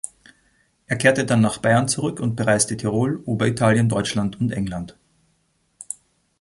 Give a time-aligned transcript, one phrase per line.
[0.87, 4.97] Er kehrte dann nach Bayern zurück und bereiste Tirol, Oberitalien, Deutschland und England.